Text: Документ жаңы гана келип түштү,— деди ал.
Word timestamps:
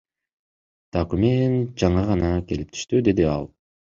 Документ 0.97 1.67
жаңы 1.83 2.05
гана 2.09 2.31
келип 2.53 2.75
түштү,— 2.79 3.03
деди 3.11 3.31
ал. 3.35 3.49